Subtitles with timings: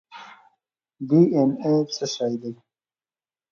[1.07, 2.53] ډي این اې څه شی دی؟